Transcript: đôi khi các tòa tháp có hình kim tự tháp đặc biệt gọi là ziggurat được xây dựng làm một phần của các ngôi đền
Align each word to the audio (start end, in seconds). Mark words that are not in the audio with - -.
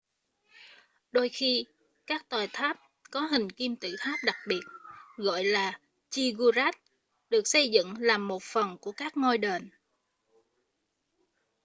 đôi 1.11 1.29
khi 1.29 1.65
các 2.07 2.29
tòa 2.29 2.47
tháp 2.53 2.77
có 3.11 3.19
hình 3.21 3.49
kim 3.49 3.75
tự 3.75 3.95
tháp 3.99 4.19
đặc 4.25 4.35
biệt 4.47 4.59
gọi 5.17 5.43
là 5.43 5.79
ziggurat 6.11 6.73
được 7.29 7.47
xây 7.47 7.69
dựng 7.71 7.93
làm 7.99 8.27
một 8.27 8.43
phần 8.43 8.77
của 8.81 8.91
các 8.91 9.17
ngôi 9.17 9.37
đền 9.37 9.69